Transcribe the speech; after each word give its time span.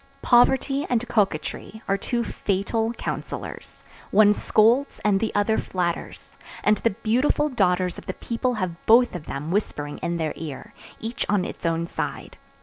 Poverty 0.23 0.83
and 0.89 1.07
coquetry 1.07 1.83
are 1.87 1.95
two 1.95 2.23
fatal 2.23 2.91
counsellors; 2.93 3.83
one 4.09 4.33
scolds 4.33 4.99
and 5.05 5.19
the 5.19 5.31
other 5.35 5.59
flatters, 5.59 6.31
and 6.63 6.77
the 6.77 6.89
beautiful 7.03 7.49
daughters 7.49 7.99
of 7.99 8.07
the 8.07 8.15
people 8.15 8.55
have 8.55 8.83
both 8.87 9.13
of 9.13 9.27
them 9.27 9.51
whispering 9.51 9.99
in 9.99 10.17
their 10.17 10.33
ear, 10.35 10.73
each 10.99 11.23
on 11.29 11.45
its 11.45 11.67
own 11.67 11.85
side. 11.85 12.37